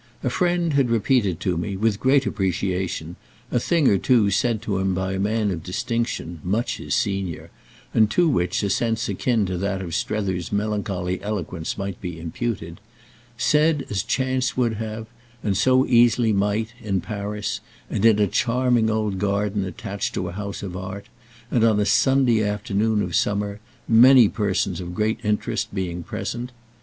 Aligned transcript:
A 0.23 0.31
friend 0.31 0.73
had 0.73 0.89
repeated 0.89 1.39
to 1.41 1.57
me, 1.57 1.77
with 1.77 1.99
great 1.99 2.25
appreciation, 2.25 3.17
a 3.51 3.59
thing 3.59 3.87
or 3.87 3.99
two 3.99 4.31
said 4.31 4.59
to 4.63 4.79
him 4.79 4.95
by 4.95 5.13
a 5.13 5.19
man 5.19 5.51
of 5.51 5.61
distinction, 5.61 6.41
much 6.43 6.77
his 6.77 6.95
senior, 6.95 7.51
and 7.93 8.09
to 8.09 8.27
which 8.27 8.63
a 8.63 8.71
sense 8.71 9.07
akin 9.07 9.45
to 9.45 9.59
that 9.59 9.79
of 9.79 9.93
Strether's 9.93 10.51
melancholy 10.51 11.21
eloquence 11.21 11.77
might 11.77 12.01
be 12.01 12.19
imputed—said 12.19 13.85
as 13.91 14.01
chance 14.01 14.57
would 14.57 14.73
have, 14.77 15.05
and 15.43 15.55
so 15.55 15.85
easily 15.85 16.33
might, 16.33 16.73
in 16.81 16.99
Paris, 16.99 17.59
and 17.87 18.03
in 18.03 18.17
a 18.17 18.25
charming 18.25 18.89
old 18.89 19.19
garden 19.19 19.63
attached 19.65 20.15
to 20.15 20.27
a 20.29 20.33
house 20.33 20.63
of 20.63 20.75
art, 20.75 21.05
and 21.51 21.63
on 21.63 21.79
a 21.79 21.85
Sunday 21.85 22.43
afternoon 22.43 23.03
of 23.03 23.15
summer, 23.15 23.59
many 23.87 24.27
persons 24.27 24.81
of 24.81 24.95
great 24.95 25.19
interest 25.21 25.71
being 25.75 26.01
present. 26.01 26.51